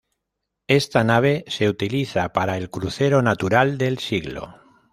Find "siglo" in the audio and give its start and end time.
3.99-4.55